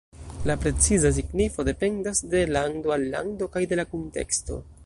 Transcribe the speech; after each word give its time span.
La 0.49 0.53
preciza 0.63 1.11
signifo 1.17 1.65
dependas 1.69 2.23
de 2.33 2.43
lando 2.57 2.97
al 2.99 3.07
lando 3.15 3.53
kaj 3.57 3.67
de 3.75 3.83
la 3.83 3.91
kunteksto. 3.95 4.63